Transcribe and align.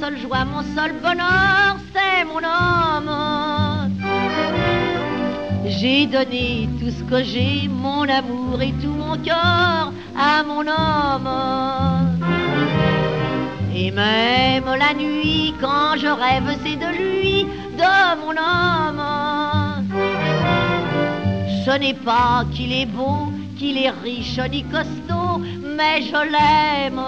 seule 0.00 0.18
joie, 0.18 0.44
mon 0.44 0.62
seul 0.74 0.92
bonheur, 1.02 1.76
c'est 1.92 2.24
mon 2.24 2.42
homme. 2.42 3.90
J'ai 5.66 6.06
donné 6.06 6.68
tout 6.80 6.90
ce 6.90 7.02
que 7.04 7.22
j'ai, 7.22 7.68
mon 7.68 8.08
amour 8.08 8.60
et 8.62 8.72
tout 8.82 8.96
mon 9.04 9.16
cœur 9.18 9.92
à 10.16 10.42
mon 10.46 10.64
homme. 10.66 11.30
Et 13.74 13.90
même 13.90 14.64
la 14.64 14.94
nuit, 14.94 15.54
quand 15.60 15.96
je 15.96 16.06
rêve, 16.06 16.56
c'est 16.64 16.76
de 16.76 16.90
lui, 16.96 17.46
de 17.76 17.94
mon 18.22 18.34
homme. 18.50 19.02
Ce 21.64 21.78
n'est 21.78 21.94
pas 21.94 22.44
qu'il 22.52 22.72
est 22.72 22.86
beau, 22.86 23.32
qu'il 23.58 23.76
est 23.76 23.90
riche 23.90 24.40
ni 24.50 24.62
costaud, 24.64 25.40
mais 25.76 26.02
je 26.02 26.20
l'aime. 26.32 27.02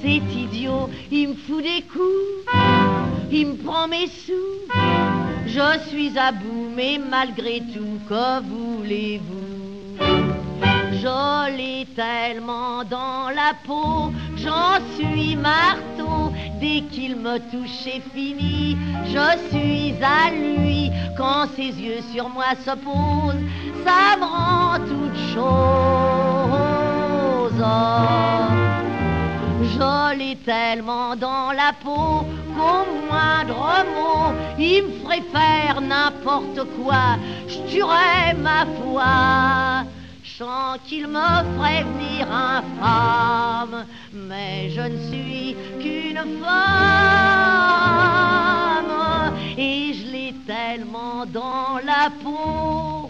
C'est 0.00 0.22
idiot, 0.32 0.88
il 1.10 1.30
me 1.30 1.34
fout 1.34 1.62
des 1.62 1.82
coups, 1.82 2.44
il 3.32 3.46
me 3.48 3.54
prend 3.56 3.88
mes 3.88 4.06
sous. 4.06 4.60
Je 5.46 5.78
suis 5.88 6.16
à 6.16 6.30
bout, 6.30 6.70
mais 6.76 6.98
malgré 6.98 7.60
tout, 7.60 7.98
que 8.08 8.40
voulez-vous? 8.42 9.48
Je 11.00 11.56
l'ai 11.56 11.86
tellement 11.96 12.84
dans 12.84 13.30
la 13.30 13.54
peau, 13.66 14.12
j'en 14.36 14.78
suis 14.96 15.36
marteau. 15.36 16.32
Dès 16.60 16.82
qu'il 16.90 17.16
me 17.16 17.38
touche, 17.50 17.78
c'est 17.82 18.02
fini. 18.14 18.76
Je 19.06 19.38
suis 19.50 19.94
à 20.02 20.30
lui 20.30 20.90
quand 21.16 21.46
ses 21.56 21.72
yeux 21.80 22.02
sur 22.12 22.28
moi 22.28 22.54
se 22.64 22.70
posent. 22.70 23.44
Ça 23.84 24.16
me 24.16 24.78
toute 24.88 25.18
chose. 25.34 25.48
Je 29.74 30.16
l'ai 30.16 30.36
tellement 30.36 31.14
dans 31.16 31.52
la 31.52 31.72
peau 31.84 32.24
qu'au 32.54 32.84
moindre 33.06 33.84
mot, 33.94 34.32
il 34.58 34.82
me 34.84 34.90
ferait 35.00 35.22
faire 35.32 35.80
n'importe 35.80 36.60
quoi. 36.76 37.16
Je 37.46 37.58
tuerais 37.70 38.34
ma 38.34 38.64
foi. 38.80 39.84
Chant 40.24 40.76
qu'il 40.86 41.06
me 41.08 41.28
ferait 41.56 41.84
venir 41.84 42.26
infâme, 42.30 43.84
mais 44.12 44.70
je 44.70 44.80
ne 44.80 44.98
suis 45.10 45.56
qu'une 45.80 46.22
femme 46.42 47.28
et 49.56 49.92
je 49.94 50.04
l'ai 50.12 50.34
tellement 50.46 51.26
dans 51.26 51.78
la 51.84 52.10
peau. 52.22 53.08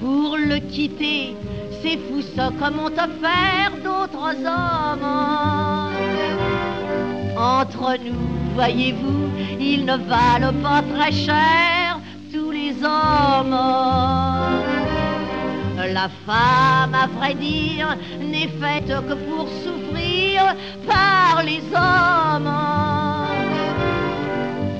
Pour 0.00 0.36
le 0.36 0.58
quitter, 0.58 1.34
c'est 1.82 1.98
fou 1.98 2.22
ça 2.36 2.50
comme 2.58 2.78
on 2.78 2.86
offert 2.86 3.72
d'autres 3.82 4.36
hommes? 4.46 5.08
Entre 7.36 7.96
nous, 8.04 8.54
voyez-vous, 8.54 9.30
ils 9.60 9.84
ne 9.84 9.96
valent 9.96 10.52
pas 10.62 10.82
très 10.94 11.12
cher 11.12 11.98
tous 12.32 12.50
les 12.50 12.74
hommes. 12.84 13.58
La 15.92 16.08
femme, 16.26 16.94
à 16.94 17.06
vrai 17.18 17.34
dire, 17.34 17.96
n'est 18.20 18.48
faite 18.60 18.92
que 19.08 19.14
pour 19.14 19.48
souffrir 19.64 20.54
par 20.86 21.42
les 21.42 21.62
hommes. 21.74 22.52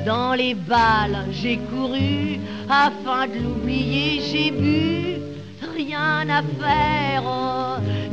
Dans 0.04 0.34
les 0.34 0.54
balles, 0.54 1.26
j'ai 1.32 1.58
couru, 1.58 2.40
afin 2.70 3.26
de 3.26 3.38
l'oublier, 3.38 4.20
j'ai 4.20 4.50
bu, 4.50 5.16
rien 5.74 6.28
à 6.28 6.42
faire. 6.60 7.22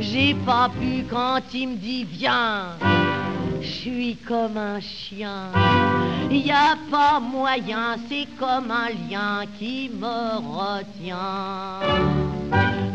J'ai 0.00 0.34
pas 0.34 0.68
pu 0.68 1.04
quand 1.10 1.40
il 1.54 1.68
me 1.68 1.76
dit 1.76 2.04
viens. 2.04 2.76
Je 3.60 3.68
suis 3.68 4.16
comme 4.16 4.56
un 4.56 4.80
chien, 4.80 5.50
y 6.30 6.50
a 6.50 6.76
pas 6.90 7.18
moyen, 7.18 7.96
c'est 8.08 8.26
comme 8.38 8.70
un 8.70 8.90
lien 9.08 9.44
qui 9.58 9.90
me 9.92 10.38
retient. 10.38 12.25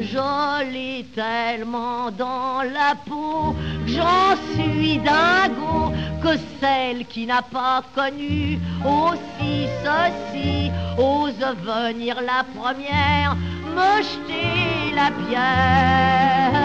L'ai 0.01 1.05
tellement 1.13 2.09
dans 2.09 2.63
la 2.63 2.95
peau 3.05 3.55
j'en 3.85 4.35
suis 4.53 4.97
dingo 4.97 5.91
que 6.23 6.37
celle 6.59 7.05
qui 7.05 7.27
n'a 7.27 7.43
pas 7.43 7.83
connu 7.93 8.59
aussi 8.83 9.67
ceci 9.83 10.71
ose 10.97 11.45
venir 11.63 12.15
la 12.21 12.43
première 12.55 13.35
me 13.75 14.01
jeter 14.01 14.91
la 14.95 15.11
pierre. 15.21 16.61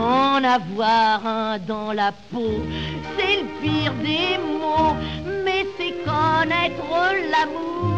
En 0.00 0.44
avoir 0.44 1.26
un 1.26 1.58
dans 1.58 1.92
la 1.92 2.12
peau, 2.32 2.60
c'est 3.16 3.36
le 3.42 3.48
pire 3.62 3.94
des 4.02 4.38
mots, 4.38 4.96
mais 5.44 5.66
c'est 5.78 5.94
connaître 6.04 6.92
l'amour 7.30 7.95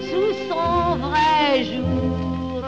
sous 0.00 0.32
son 0.48 0.96
vrai 0.96 1.64
jour. 1.64 2.62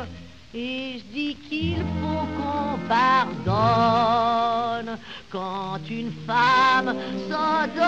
Et 0.55 0.99
je 0.99 1.05
dis 1.13 1.35
qu'il 1.49 1.83
faut 2.01 2.27
qu'on 2.37 2.79
pardonne 2.89 4.93
quand 5.31 5.81
une 5.91 6.13
femme 6.27 6.95
se 7.29 7.67
donne 7.75 7.87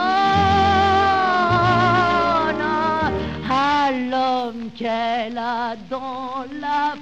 à 3.51 3.91
l'homme 3.91 4.71
qu'elle 4.77 5.39
a 5.39 5.75
dans 5.89 6.45
la 6.61 6.95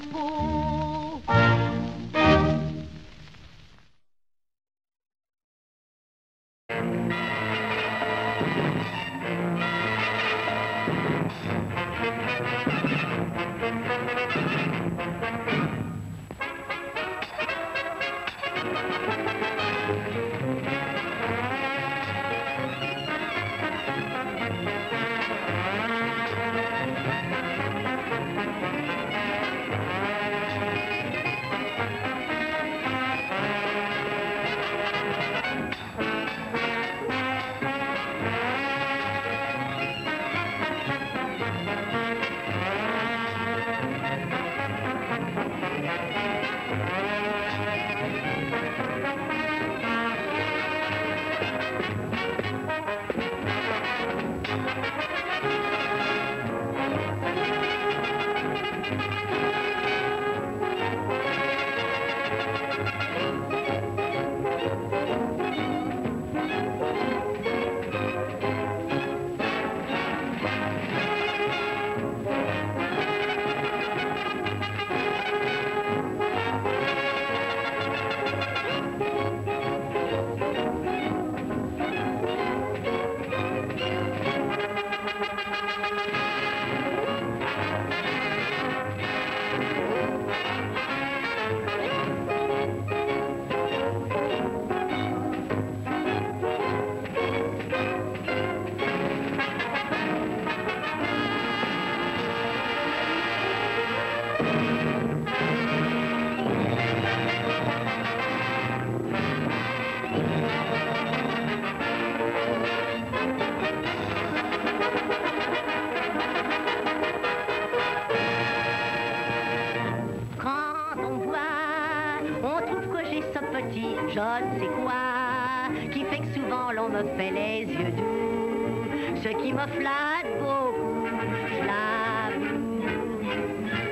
ne 123.81 124.61
sais 124.61 124.71
quoi. 124.83 125.91
qui 125.93 126.05
fait 126.05 126.21
que 126.21 126.35
souvent 126.35 126.73
l'on 126.73 126.89
me 126.89 127.03
fait 127.17 127.31
les 127.31 127.73
yeux 127.73 127.93
doux? 127.93 129.17
Ce 129.23 129.29
qui 129.29 129.53
me 129.53 129.67
flatte 129.67 130.39
beaucoup. 130.39 131.07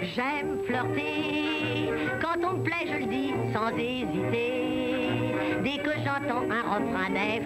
J'aime 0.03 0.59
flirter, 0.65 1.91
quand 2.23 2.39
on 2.49 2.59
me 2.59 2.63
plaît 2.63 2.87
je 2.87 2.99
le 2.99 3.07
dis 3.07 3.33
sans 3.53 3.71
hésiter. 3.77 5.35
Dès 5.65 5.79
que 5.83 5.91
j'entends 6.05 6.45
un 6.51 6.63
refrain 6.63 7.11
des 7.11 7.43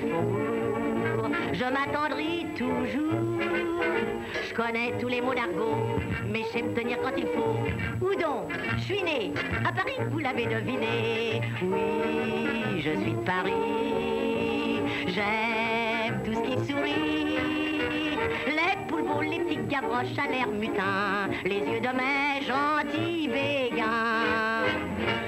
je 1.52 1.64
m'attendris 1.64 2.46
toujours. 2.56 3.77
Connais 4.58 4.92
tous 5.00 5.06
les 5.06 5.20
mots 5.20 5.34
d'argot, 5.34 5.76
mais 6.26 6.42
je 6.42 6.48
sais 6.48 6.62
me 6.62 6.74
tenir 6.74 6.98
quand 7.00 7.16
il 7.16 7.28
faut. 7.28 8.04
Où 8.04 8.12
donc? 8.16 8.50
Je 8.76 8.82
suis 8.82 9.02
né 9.04 9.32
à 9.64 9.70
Paris, 9.72 9.92
vous 10.10 10.18
l'avez 10.18 10.46
deviné. 10.46 11.40
Oui, 11.62 12.82
je 12.82 12.90
suis 13.00 13.12
de 13.12 13.24
Paris. 13.24 13.52
J'aime 15.06 16.24
tout 16.24 16.34
ce 16.34 16.40
qui 16.40 16.72
sourit. 16.72 17.38
Les 18.48 18.76
poules 18.88 19.26
les 19.26 19.38
petits 19.44 19.60
gavroches 19.68 20.18
à 20.18 20.28
l'air 20.28 20.48
mutin, 20.48 21.28
les 21.44 21.60
yeux 21.60 21.80
de 21.80 21.92
mes 21.94 22.44
gentils 22.44 23.28
béguins. 23.28 24.66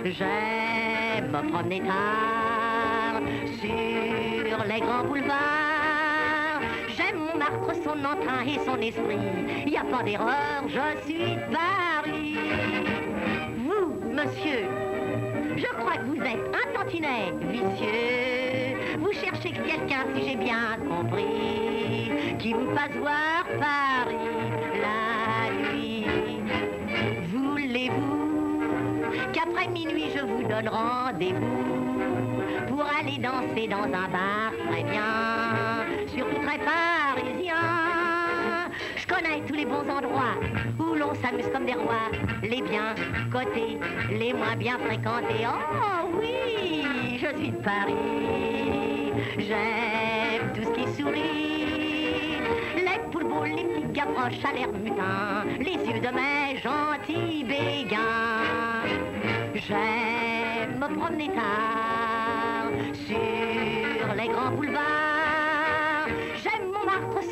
J'aime 0.06 1.30
me 1.30 1.52
promener 1.52 1.82
tard 1.82 3.22
sur 3.60 4.64
les 4.64 4.80
grands 4.80 5.04
boulevards. 5.04 5.79
J'aime 7.10 7.24
Montmartre, 7.24 7.74
son 7.82 7.98
entrain 8.04 8.44
et 8.46 8.58
son 8.64 8.76
esprit. 8.80 9.18
Y 9.66 9.76
a 9.76 9.84
pas 9.84 10.02
d'erreur, 10.02 10.64
je 10.68 10.96
suis 11.04 11.36
Paris. 11.50 12.36
Vous, 13.56 13.98
monsieur, 14.12 14.68
je 15.56 15.66
crois 15.78 15.96
que 15.96 16.04
vous 16.06 16.22
êtes 16.22 16.54
un 16.54 16.66
tantinet 16.78 17.32
vicieux. 17.50 18.76
Vous 18.98 19.12
cherchez 19.12 19.50
quelqu'un, 19.50 20.06
si 20.14 20.22
j'ai 20.28 20.36
bien 20.36 20.76
compris, 20.88 22.12
qui 22.38 22.52
vous 22.52 22.70
fasse 22.76 22.94
voir 23.00 23.44
Paris 23.58 24.16
la 24.80 25.50
nuit. 25.72 26.06
Voulez-vous 27.32 28.62
qu'après 29.32 29.66
minuit 29.68 30.10
je 30.14 30.20
vous 30.24 30.42
donne 30.44 30.68
rendez-vous 30.68 32.42
pour 32.68 32.84
aller 32.98 33.18
danser 33.18 33.66
dans 33.68 33.84
un 33.84 34.08
bar 34.08 34.52
très 34.70 34.84
bien, 34.84 35.84
surtout 36.14 36.40
très 36.46 36.58
parisien 36.58 36.99
endroits 39.88 40.36
où 40.78 40.94
l'on 40.94 41.14
s'amuse 41.14 41.48
comme 41.52 41.66
des 41.66 41.74
rois, 41.74 42.10
les 42.42 42.62
biens 42.62 42.94
cotés, 43.30 43.78
les 44.10 44.32
moins 44.32 44.56
bien 44.56 44.78
fréquentés. 44.78 45.46
Oh 45.46 46.08
oui, 46.20 47.18
je 47.18 47.38
suis 47.38 47.50
de 47.50 47.56
Paris, 47.58 49.12
j'aime 49.38 50.52
tout 50.54 50.62
ce 50.64 50.70
qui 50.70 50.86
sourit. 50.96 52.40
Les 52.76 53.00
poules 53.10 53.26
les 53.44 53.64
petits 53.64 53.92
gavroches 53.92 54.44
à 54.44 54.52
l'air 54.52 54.72
mutin, 54.72 55.44
les 55.58 55.72
yeux 55.72 56.00
de 56.00 56.08
mes 56.08 56.58
gentils 56.60 57.44
béguins. 57.44 58.70
J'aime 59.54 60.78
me 60.78 60.98
promener 60.98 61.28
tard 61.28 62.70
sur 63.06 64.14
les 64.14 64.28
grands 64.28 64.50
boulevards. 64.50 65.09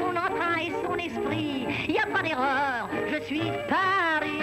Son 0.09 0.17
entrain 0.17 0.57
et 0.59 0.73
son 0.87 0.97
esprit. 0.97 1.67
Y 1.87 1.99
a 1.99 2.07
pas 2.07 2.23
d'erreur, 2.23 2.89
je 3.13 3.23
suis 3.25 3.43
Paris. 3.69 4.41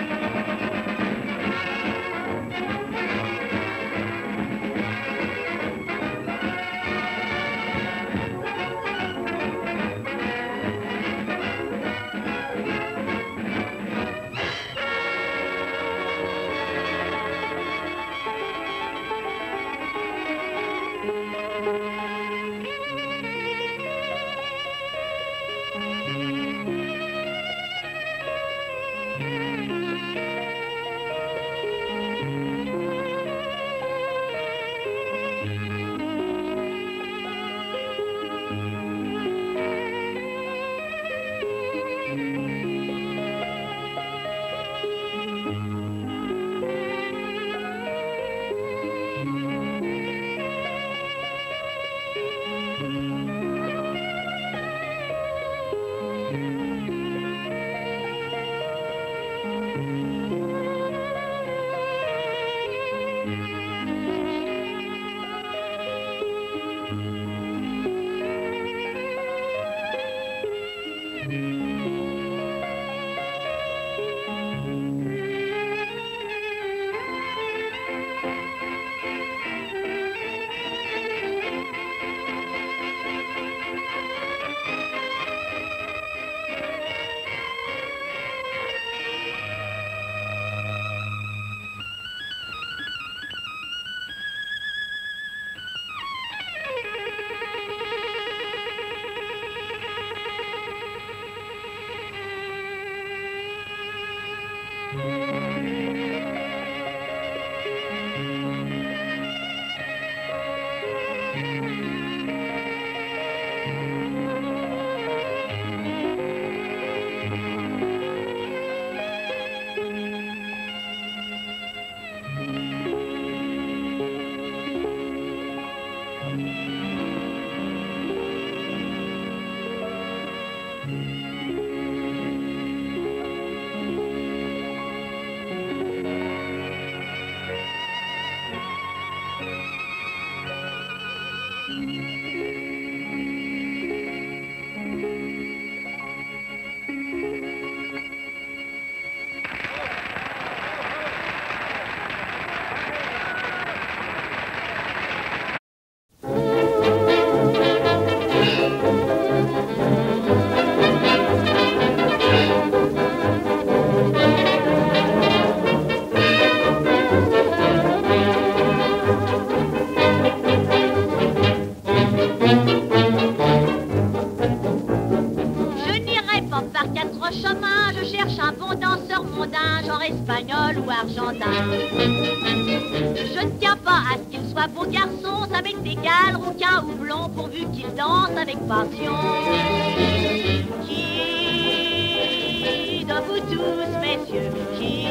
Qui 194.78 195.08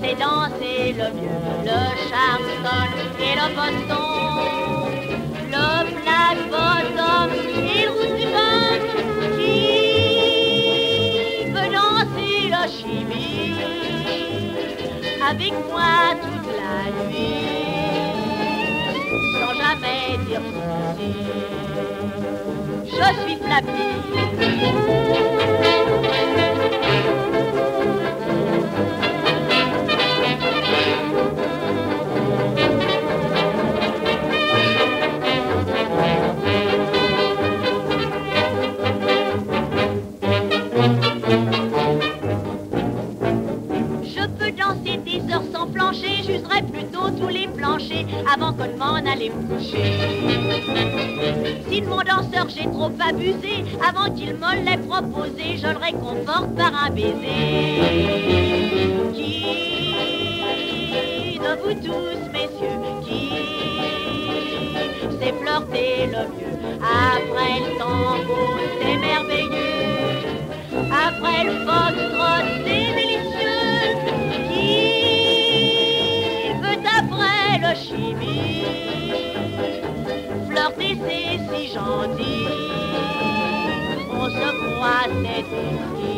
sait 0.00 0.16
danser 0.16 0.80
le 0.92 1.08
mieux, 1.18 1.42
le 1.64 1.80
Charleston 2.08 2.88
et 3.20 3.34
le 3.40 3.46
Boston, 3.54 4.90
le 5.50 5.68
flat 6.00 6.38
bottom 6.50 7.30
et 7.76 7.84
le 7.84 7.90
route 7.90 8.14
du 8.18 8.26
vin, 8.34 8.68
qui 9.36 9.64
veut 11.50 11.70
danser 11.72 12.36
la 12.50 12.64
chimie 12.68 13.54
avec 15.30 15.52
moi 15.70 15.94
toute 16.22 16.50
la 16.60 16.76
nuit, 17.08 17.46
sans 19.38 19.54
jamais 19.60 20.04
dire 20.26 20.44
ceci. 20.96 21.12
Je 22.86 23.06
suis 23.22 23.36
Flappy. 23.36 23.88
Avant 48.34 48.52
qu'on 48.52 48.76
m'en 48.76 48.94
allait 48.94 49.30
me 49.30 49.42
coucher. 49.48 49.92
Si 51.70 51.80
de 51.80 51.86
mon 51.86 51.98
danseur 51.98 52.48
j'ai 52.48 52.64
trop 52.64 52.90
abusé, 53.00 53.64
avant 53.80 54.12
qu'il 54.14 54.34
me 54.34 54.54
l'ait 54.64 54.78
proposé, 54.78 55.56
je 55.56 55.68
le 55.68 55.78
réconforte 55.78 56.52
par 56.56 56.72
un 56.84 56.90
baiser. 56.90 57.12
Qui 59.14 59.44
de 61.38 61.52
vous 61.62 61.74
tous, 61.86 62.18
messieurs, 62.32 62.80
qui 63.06 63.22
sait 65.18 65.34
flirter 65.40 66.06
le 66.06 66.22
mieux? 66.34 66.56
Après 66.82 67.56
le 67.60 67.70
tango, 67.78 68.42
c'est 68.80 68.96
merveilleux. 68.96 69.84
Après 71.06 71.40
le 71.44 71.52
foxtrot, 71.64 72.40
chimie 77.74 78.64
c'est 81.06 81.38
si 81.50 81.72
gentil. 81.72 82.46
On 84.10 84.26
se 84.26 84.48
croit, 84.60 85.08
c'est 85.22 85.46
ici. 85.70 86.14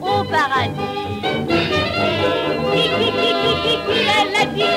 Au 0.00 0.24
paradis. 0.24 0.98
Qui, 2.72 2.84
qui, 2.98 3.10
qui, 3.62 3.74
la, 4.06 4.18
la, 4.32 4.44
qui, 4.54 4.70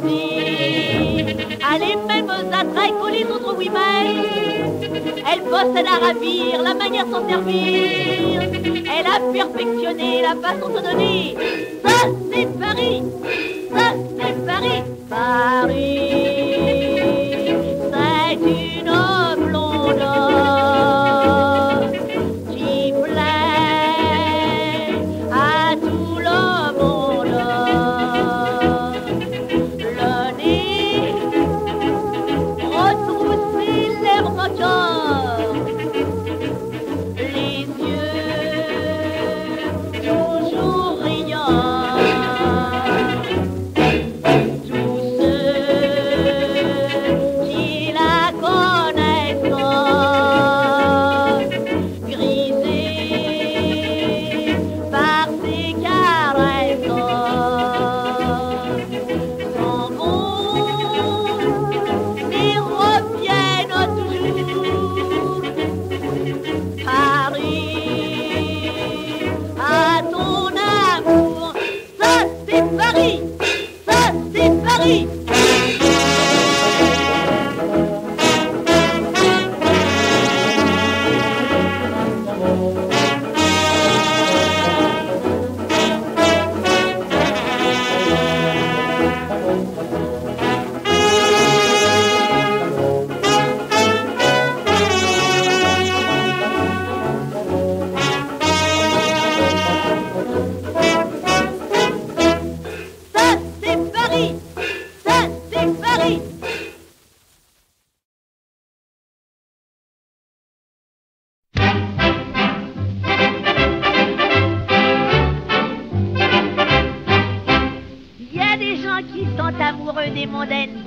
dit, 0.00 1.24
a 1.62 1.78
les 1.78 1.96
mêmes 1.96 2.30
attraits 2.30 2.94
que 3.00 3.12
les 3.12 3.24
autres, 3.24 3.56
mais 3.58 4.94
elle 5.32 5.42
possède 5.42 5.86
à 5.86 6.06
ravir, 6.06 6.62
la 6.62 6.74
manière 6.74 7.06
s'en 7.10 7.26
servir. 7.28 8.42
Elle 8.42 9.06
a 9.06 9.20
perfectionné 9.32 10.22
la 10.22 10.34
façon 10.36 10.68
de 10.68 10.80
donner. 10.80 11.36
Ça, 11.84 12.08
c'est 12.32 12.48
Paris. 12.58 13.02
Ça, 13.74 13.86
c'est 14.18 14.46
Paris. 14.46 14.82
Paris, 15.08 15.93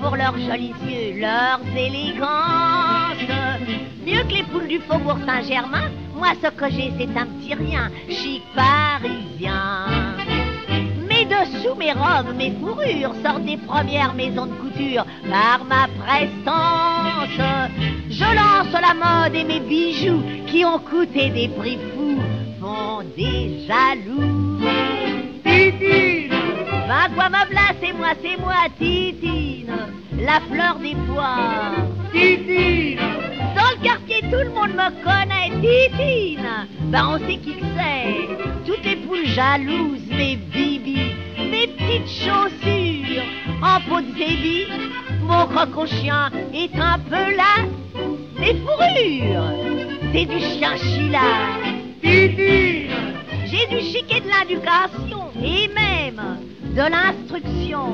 pour 0.01 0.15
leurs 0.15 0.37
jolis 0.37 0.73
yeux, 0.87 1.19
leurs 1.19 1.61
élégances. 1.75 3.17
Mieux 4.05 4.23
que 4.23 4.33
les 4.35 4.43
poules 4.43 4.67
du 4.67 4.79
faubourg 4.79 5.17
Saint-Germain, 5.25 5.89
moi 6.15 6.33
ce 6.41 6.49
que 6.49 6.69
j'ai 6.69 6.93
c'est 6.97 7.17
un 7.17 7.25
petit 7.25 7.55
rien, 7.55 7.89
chic 8.07 8.43
parisien. 8.55 9.87
Mes 11.09 11.25
dessous, 11.25 11.75
mes 11.75 11.93
robes, 11.93 12.35
mes 12.37 12.51
fourrures 12.51 13.15
sortent 13.23 13.45
des 13.45 13.57
premières 13.57 14.13
maisons 14.13 14.45
de 14.45 14.53
couture 14.53 15.05
par 15.29 15.65
ma 15.65 15.87
prestance. 16.03 17.41
Je 18.09 18.23
lance 18.23 18.73
la 18.73 18.93
mode 18.93 19.35
et 19.35 19.43
mes 19.43 19.59
bijoux 19.59 20.21
qui 20.45 20.65
ont 20.65 20.79
coûté 20.79 21.29
des 21.31 21.47
prix 21.47 21.79
fous 21.95 22.19
font 22.61 23.03
des 23.17 23.65
jaloux. 23.65 24.57
Va 26.87 27.09
quoi 27.13 27.27
ma 27.27 27.45
place, 27.45 27.75
c'est 27.81 27.91
moi, 27.91 28.13
c'est 28.23 28.39
moi, 28.39 28.55
Titine, 28.79 29.75
la 30.21 30.39
fleur 30.49 30.79
des 30.79 30.95
poires. 31.05 31.73
Titine 32.13 32.97
Dans 33.57 33.71
le 33.75 33.83
quartier, 33.83 34.21
tout 34.21 34.39
le 34.41 34.51
monde 34.51 34.71
me 34.71 34.89
connaît, 35.03 35.49
Titine. 35.59 36.47
Ben, 36.83 37.09
on 37.09 37.19
sait 37.19 37.39
qui 37.39 37.55
que 37.57 37.65
c'est. 37.75 38.65
Toutes 38.65 38.85
les 38.85 38.95
poules 38.95 39.25
jalouses, 39.25 40.07
mes 40.09 40.37
bibis, 40.37 41.13
mes 41.37 41.67
petites 41.67 42.07
chaussures 42.07 43.23
en 43.61 43.81
peau 43.81 43.99
de 43.99 44.17
zébi. 44.17 44.67
Mon 45.23 45.45
croco-chien 45.45 46.31
est 46.53 46.73
un 46.79 46.99
peu 46.99 47.35
là. 47.35 47.67
Mes 48.39 48.55
fourrures, 48.61 49.51
c'est 50.13 50.25
du 50.25 50.39
chien 50.39 50.77
chila. 50.77 51.19
Titine 52.01 52.91
J'ai 53.45 53.67
du 53.67 53.81
chic 53.81 54.05
et 54.09 54.21
de 54.21 54.27
l'éducation 54.27 55.31
et 55.43 55.67
même 55.67 56.37
de 56.77 56.83
l'instruction. 56.83 57.85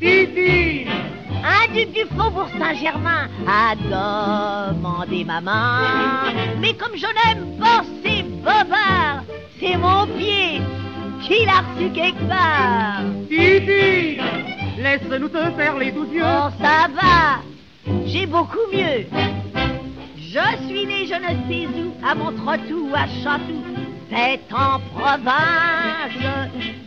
Titine 0.00 0.88
Un 1.44 1.72
duc 1.72 1.92
du 1.92 2.04
faubourg 2.16 2.48
Saint-Germain 2.58 3.28
a 3.46 3.76
demandé 3.76 5.24
ma 5.24 5.40
main. 5.40 6.32
Mais 6.60 6.74
comme 6.74 6.96
je 6.96 7.06
n'aime 7.06 7.56
pas 7.58 7.84
ces 8.02 8.22
bobards, 8.22 9.22
c'est 9.60 9.76
mon 9.76 10.06
pied 10.18 10.60
qui 11.22 11.44
l'a 11.46 11.60
reçu 11.62 11.90
quelque 11.92 12.24
part. 12.28 13.02
Titine 13.28 14.24
Laisse-nous 14.78 15.28
te 15.28 15.50
faire 15.56 15.76
les 15.78 15.92
douze 15.92 16.12
yeux 16.12 16.22
Oh, 16.24 16.48
ça 16.60 16.88
va, 16.94 18.02
j'ai 18.06 18.26
beaucoup 18.26 18.66
mieux. 18.72 19.06
Je 20.16 20.66
suis 20.66 20.86
né 20.86 21.06
je 21.06 21.14
ne 21.14 21.32
sais 21.48 21.66
où, 21.66 21.94
à 22.04 22.14
Montretout, 22.14 22.90
à 22.94 23.06
Chatou, 23.22 23.62
c'est 24.10 24.40
en 24.52 24.80
province. 24.94 26.12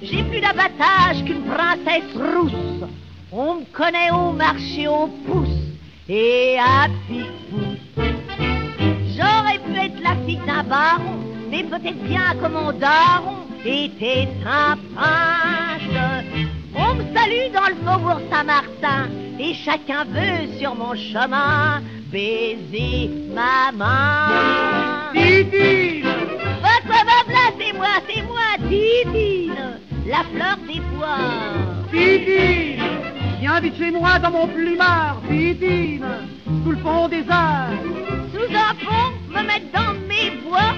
J'ai 0.01 0.23
plus 0.23 0.41
d'abattage 0.41 1.23
qu'une 1.25 1.43
princesse 1.43 2.13
rousse. 2.15 2.89
On 3.31 3.55
me 3.55 3.65
connaît 3.71 4.11
au 4.11 4.31
marché 4.31 4.87
au 4.87 5.07
pouce 5.07 5.49
et 6.09 6.57
à 6.59 6.87
pique 7.07 7.27
J'aurais 9.15 9.59
pu 9.59 9.77
être 9.77 10.01
la 10.01 10.15
fille 10.25 10.41
d'un 10.47 10.63
baron, 10.63 11.19
mais 11.49 11.63
peut-être 11.63 12.03
bien 12.03 12.33
que 12.41 12.47
mon 12.47 12.71
daron 12.71 13.37
était 13.63 14.27
un 14.45 14.75
prince. 14.95 15.81
On 16.75 16.95
me 16.95 17.03
salue 17.13 17.51
dans 17.53 17.67
le 17.67 17.75
faubourg 17.85 18.21
Saint-Martin 18.31 19.09
et 19.39 19.53
chacun 19.53 20.05
veut 20.05 20.57
sur 20.59 20.75
mon 20.75 20.95
chemin 20.95 21.81
baiser 22.11 23.09
ma 23.33 23.71
main. 23.71 25.11
C'est 27.57 27.73
moi, 27.73 27.87
c'est 28.07 28.21
moi, 28.23 28.69
Titine, 28.69 29.79
la 30.07 30.23
fleur 30.23 30.57
des 30.67 30.81
poires. 30.95 31.87
Titine 31.91 32.81
Viens 33.39 33.59
vite 33.59 33.77
chez 33.77 33.91
moi 33.91 34.19
dans 34.19 34.31
mon 34.31 34.47
plumard 34.47 35.21
Titine 35.29 36.05
Sous 36.63 36.71
le 36.71 36.77
pont 36.77 37.07
des 37.07 37.23
arts 37.29 37.69
Sous 38.33 38.55
un 38.55 38.75
pont, 38.85 39.11
me 39.29 39.41
mettre 39.45 39.71
dans 39.73 39.93
mes 40.07 40.31
bois, 40.43 40.73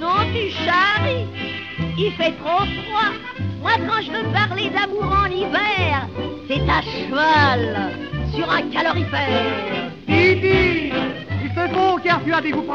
non 0.00 0.24
tu 0.32 0.50
charries, 0.50 1.26
il 1.96 2.12
fait 2.12 2.32
trop 2.42 2.64
froid. 2.64 3.12
Moi 3.60 3.72
quand 3.86 4.02
je 4.02 4.10
veux 4.10 4.32
parler 4.32 4.70
d'amour 4.70 5.12
en 5.24 5.30
hiver, 5.30 6.08
c'est 6.48 6.68
à 6.68 6.82
cheval, 6.82 7.92
sur 8.34 8.50
un 8.50 8.62
calorifère. 8.62 9.90
Titine 10.06 10.92
Il 11.44 11.54
te 11.54 11.74
faut 11.74 11.98
car 12.02 12.22
tu 12.24 12.32
as 12.32 12.40
des 12.40 12.50
goûts 12.50 12.66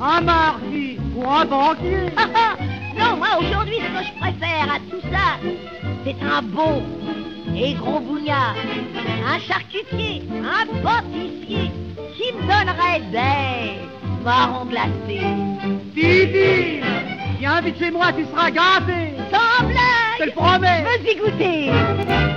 Un 0.00 0.20
marquis 0.20 0.85
ou 1.16 1.28
un 1.28 1.44
banquier. 1.44 2.12
Ah, 2.16 2.28
ah, 2.34 2.56
non, 2.98 3.16
moi 3.16 3.28
aujourd'hui 3.38 3.76
ce 3.76 3.98
que 3.98 4.06
je 4.06 4.20
préfère 4.20 4.74
à 4.74 4.78
tout 4.90 5.00
ça, 5.10 5.38
c'est 6.04 6.16
un 6.22 6.42
beau 6.42 6.82
et 7.56 7.74
gros 7.74 8.00
bougnat, 8.00 8.54
un 9.26 9.38
charcutier, 9.40 10.22
un 10.44 10.66
pâtissier 10.82 11.70
qui 12.16 12.32
me 12.32 12.42
donnerait 12.42 13.00
des 13.10 14.24
marrons 14.24 14.66
glacés. 14.66 15.26
Titine 15.94 16.84
Viens 17.38 17.60
vite 17.60 17.78
chez 17.78 17.90
moi, 17.90 18.12
tu 18.12 18.24
seras 18.24 18.50
gâté. 18.50 19.14
Sans 19.30 19.38
Je 19.58 19.62
te 19.62 19.72
blague, 19.72 20.26
le 20.26 20.32
promets. 20.32 20.84
Veux-y 20.84 21.16
goûter 21.16 21.70
Un 21.70 22.04
soir 22.04 22.35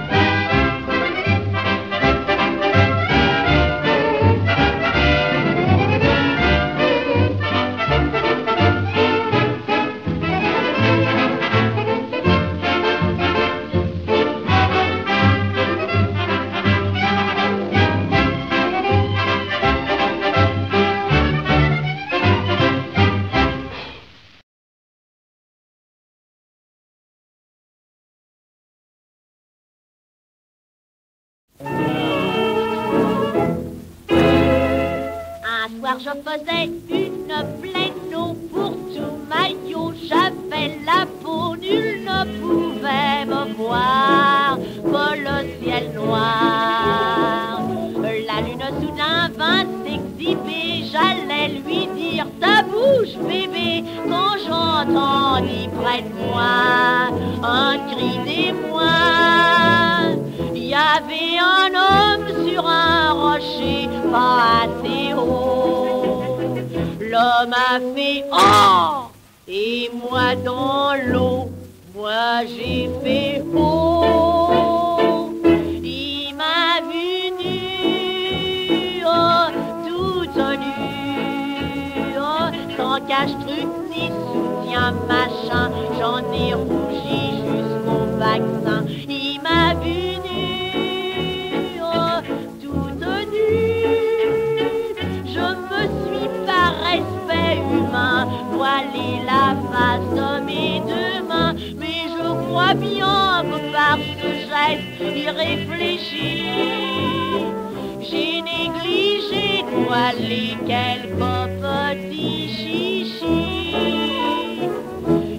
je 35.99 36.09
faisais 36.25 36.69
une 36.89 37.61
pleine 37.61 38.15
eau 38.15 38.33
pour 38.53 38.71
tout 38.71 39.17
maillot, 39.29 39.91
j'avais 40.07 40.79
la 40.85 41.05
peau, 41.21 41.57
nul 41.57 42.05
ne 42.05 42.23
pouvait 42.39 43.25
me 43.25 43.53
voir 43.57 44.57
que 44.57 45.05
le 45.25 45.37
ciel 45.61 45.91
noir. 45.93 47.59
La 48.27 48.41
lune 48.41 48.69
soudain 48.79 49.29
vint 49.37 49.65
s'exhiber, 49.83 50.85
j'allais 50.89 51.49
lui 51.49 51.87
dire 51.87 52.27
ta 52.39 52.61
bouche 52.63 53.17
bébé 53.27 53.83
quand 54.07 54.37
j'entendis 54.47 55.67
près 55.81 56.03
de 56.03 56.13
moi 56.27 57.09
un 57.43 57.77
cri 57.89 58.19
d'émoi. 58.25 58.95
Il 60.55 60.65
y 60.65 60.73
avait 60.73 61.39
un 61.39 61.71
homme 61.75 62.47
sur 62.47 62.65
un 62.65 63.11
rocher 63.11 63.89
pas 64.11 64.63
assez 64.63 65.13
haut. 65.13 65.58
L'homme 67.19 67.53
a 67.53 67.79
fait 67.93 68.23
oh 68.31 69.09
et 69.45 69.91
moi 69.93 70.35
dans 70.35 70.93
l'eau, 71.11 71.49
moi 71.93 72.45
j'ai 72.45 72.89
fait 73.03 73.43
oh. 73.53 75.29
Il 75.83 76.33
m'a 76.37 76.79
vu 76.89 77.31
nu, 77.39 79.03
oh, 79.05 79.47
toute 79.85 80.37
nue, 80.63 82.15
oh, 82.17 82.47
sans 82.77 82.99
cache-truc 83.05 83.69
ni 83.91 84.05
soutien 84.29 84.93
machin, 85.09 85.71
j'en 85.99 86.19
ai 86.31 86.53
rougi 86.53 87.23
jusqu'au 87.49 88.01
vaccin. 88.17 88.85
Il 89.09 89.41
m'a 89.41 89.73
vu 89.83 90.08
geste 105.29 105.41
irréfléchi, 105.41 106.45
j'ai 108.01 108.41
négligé 108.41 109.63
de 109.63 109.69
voiler 109.85 110.57
quelques 110.67 111.17
petits 111.61 112.49
chichis. 112.57 113.75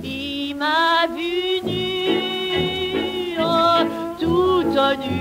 Il 0.02 0.54
m'a 0.56 1.06
vu 1.16 1.60
nu, 1.64 3.36
oh, 3.40 3.80
toute 4.18 4.98
nue, 5.00 5.19